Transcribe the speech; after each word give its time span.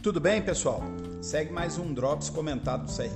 Tudo 0.00 0.20
bem, 0.20 0.40
pessoal? 0.40 0.80
Segue 1.20 1.52
mais 1.52 1.76
um 1.76 1.92
Drops 1.92 2.30
comentado 2.30 2.86
do 2.86 2.96
CRE. 2.96 3.10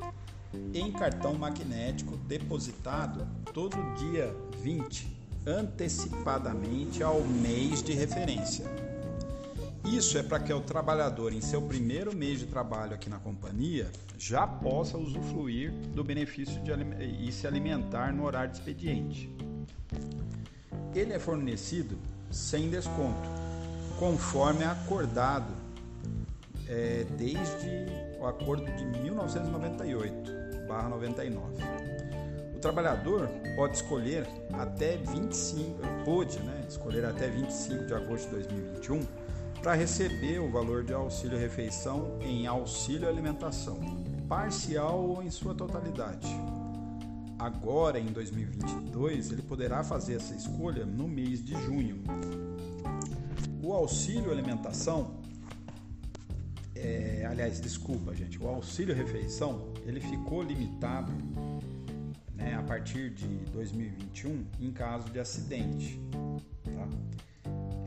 em 0.74 0.92
cartão 0.92 1.34
magnético 1.34 2.16
depositado 2.16 3.26
todo 3.52 3.76
dia 3.94 4.34
20, 4.58 5.21
antecipadamente 5.46 7.02
ao 7.02 7.20
mês 7.22 7.82
de 7.82 7.92
referência. 7.92 8.64
Isso 9.84 10.16
é 10.16 10.22
para 10.22 10.38
que 10.38 10.52
o 10.52 10.60
trabalhador, 10.60 11.32
em 11.32 11.40
seu 11.40 11.60
primeiro 11.60 12.14
mês 12.14 12.38
de 12.38 12.46
trabalho 12.46 12.94
aqui 12.94 13.10
na 13.10 13.18
companhia, 13.18 13.90
já 14.16 14.46
possa 14.46 14.96
usufruir 14.96 15.72
do 15.72 16.04
benefício 16.04 16.62
de 16.62 16.70
e 17.26 17.32
se 17.32 17.46
alimentar 17.46 18.12
no 18.12 18.24
horário 18.24 18.52
de 18.52 18.58
expediente. 18.58 19.28
Ele 20.94 21.12
é 21.12 21.18
fornecido 21.18 21.98
sem 22.30 22.70
desconto, 22.70 23.28
conforme 23.98 24.64
acordado 24.64 25.52
é, 26.68 27.04
desde 27.18 27.86
o 28.20 28.26
acordo 28.26 28.64
de 28.76 28.84
1998. 28.84 30.30
99. 32.62 32.62
O 32.62 32.70
trabalhador 32.70 33.28
pode 33.56 33.76
escolher 33.76 34.24
até 34.52 34.96
25, 34.96 35.80
pôde 36.04 36.38
né, 36.38 36.64
escolher 36.68 37.04
até 37.04 37.28
25 37.28 37.86
de 37.86 37.94
agosto 37.94 38.26
de 38.26 38.36
2021 38.36 39.02
para 39.60 39.74
receber 39.74 40.38
o 40.38 40.48
valor 40.48 40.84
de 40.84 40.92
auxílio 40.92 41.36
refeição 41.36 42.18
em 42.20 42.46
auxílio 42.46 43.08
alimentação, 43.08 43.80
parcial 44.28 45.02
ou 45.02 45.22
em 45.22 45.30
sua 45.30 45.54
totalidade. 45.54 46.28
Agora, 47.36 47.98
em 47.98 48.06
2022, 48.06 49.32
ele 49.32 49.42
poderá 49.42 49.82
fazer 49.82 50.14
essa 50.14 50.32
escolha 50.32 50.86
no 50.86 51.08
mês 51.08 51.44
de 51.44 51.54
junho. 51.64 52.04
O 53.60 53.72
auxílio 53.72 54.30
alimentação 54.30 55.20
é, 56.76 57.26
aliás, 57.28 57.60
desculpa, 57.60 58.14
gente, 58.14 58.40
o 58.40 58.48
auxílio 58.48 58.94
refeição 58.94 59.72
ele 59.84 60.00
ficou 60.00 60.42
limitado 60.42 61.12
né, 62.42 62.56
a 62.58 62.62
partir 62.62 63.10
de 63.10 63.26
2021 63.52 64.44
em 64.60 64.72
caso 64.72 65.08
de 65.10 65.20
acidente. 65.20 66.00
Tá? 66.64 66.88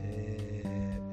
É, 0.00 0.62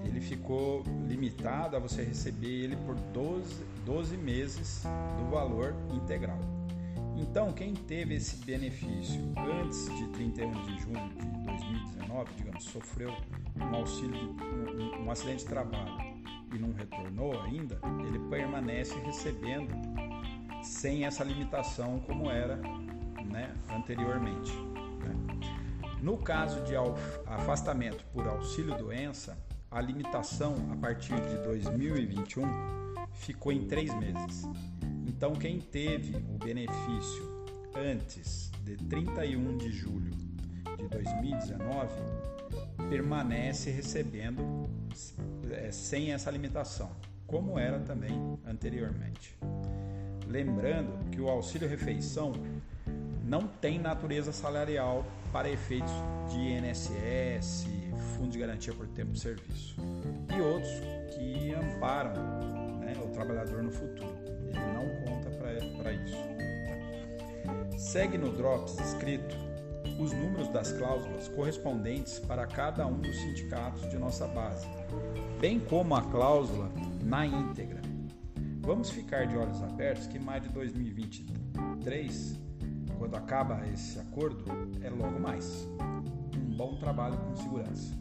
ele 0.06 0.22
ficou 0.22 0.84
limitado 1.08 1.76
a 1.76 1.80
você 1.80 2.04
receber 2.04 2.64
ele 2.64 2.76
por 2.78 2.96
12, 2.96 3.64
12 3.86 4.18
meses 4.18 4.84
do 5.18 5.30
valor 5.30 5.76
integral. 5.94 6.40
Então, 7.16 7.52
quem 7.54 7.74
teve 7.74 8.16
esse 8.16 8.38
benefício 8.44 9.22
antes 9.38 9.86
de 9.96 10.08
31 10.10 10.52
de 10.64 10.82
junho 10.82 11.10
de 11.10 11.46
2019, 11.46 12.34
digamos, 12.36 12.64
sofreu 12.64 13.16
um 13.56 13.76
auxílio, 13.76 14.36
um, 14.42 15.06
um 15.06 15.12
acidente 15.12 15.44
de 15.44 15.50
trabalho 15.50 16.14
e 16.54 16.58
não 16.58 16.74
retornou 16.74 17.40
ainda, 17.42 17.80
ele 18.08 18.20
permanece 18.30 18.98
recebendo 19.00 19.74
sem 20.64 21.06
essa 21.06 21.24
limitação 21.24 22.00
como 22.00 22.30
era 22.32 22.60
né, 23.34 23.54
anteriormente. 23.70 24.54
Né? 24.54 25.50
No 26.02 26.18
caso 26.18 26.62
de 26.62 26.76
afastamento 27.26 28.06
por 28.14 28.28
auxílio 28.28 28.78
doença, 28.78 29.38
a 29.72 29.82
limitação 29.82 30.56
a 30.72 30.76
partir 30.76 31.16
de 31.16 31.38
2021 31.44 32.44
ficou 33.14 33.52
em 33.52 33.66
três 33.68 33.94
meses. 33.96 34.48
Então, 35.08 35.34
quem 35.34 35.60
teve 35.60 36.16
o 36.16 36.38
benefício 36.38 37.46
antes 37.76 38.52
de 38.64 38.78
31 38.78 39.58
de 39.58 39.72
julho 39.72 40.12
de 40.78 40.88
2019 40.90 41.90
permanece 42.90 43.72
recebendo 43.72 44.70
é, 45.52 45.72
sem 45.72 46.14
essa 46.14 46.30
limitação, 46.30 46.92
como 47.26 47.58
era 47.58 47.80
também 47.80 48.38
anteriormente. 48.46 49.36
Lembrando 50.28 51.10
que 51.10 51.20
o 51.20 51.30
auxílio 51.30 51.68
refeição 51.68 52.34
não 53.24 53.48
tem 53.48 53.80
natureza 53.80 54.32
salarial 54.32 55.06
para 55.32 55.50
efeitos 55.50 55.94
de 56.30 56.38
INSS, 56.38 57.68
Fundo 58.16 58.32
de 58.32 58.40
Garantia 58.40 58.74
por 58.74 58.88
Tempo 58.88 59.14
de 59.14 59.20
Serviço 59.20 59.76
e 60.36 60.42
outros 60.42 60.72
que 61.16 61.54
amparam 61.54 62.14
né, 62.80 62.94
o 63.04 63.08
trabalhador 63.10 63.64
no 63.64 63.72
futuro. 63.72 64.16
Ele 64.48 64.60
não 64.74 64.90
conta 65.06 65.30
para 65.78 65.94
isso. 65.94 66.18
Segue 67.78 68.18
no 68.18 68.32
Drops 68.32 68.80
escrito 68.80 69.36
os 70.00 70.12
números 70.12 70.48
das 70.50 70.72
cláusulas 70.72 71.28
correspondentes 71.30 72.20
para 72.20 72.46
cada 72.48 72.86
um 72.88 73.00
dos 73.00 73.16
sindicatos 73.16 73.90
de 73.90 73.98
nossa 73.98 74.28
base, 74.28 74.68
bem 75.40 75.60
como 75.60 75.96
a 75.96 76.02
cláusula 76.02 76.72
na 77.04 77.26
íntegra. 77.26 77.82
Vamos 78.62 78.90
ficar 78.90 79.28
de 79.28 79.38
olhos 79.38 79.62
abertos 79.62 80.08
que 80.08 80.18
mais 80.18 80.42
de 80.44 80.50
2023, 80.50 82.40
quando 82.98 83.16
acaba 83.16 83.66
esse 83.68 84.00
acordo, 84.00 84.46
é 84.82 84.90
logo 84.90 85.20
mais. 85.20 85.68
Um 86.36 86.56
bom 86.56 86.76
trabalho 86.78 87.18
com 87.18 87.36
segurança. 87.36 87.94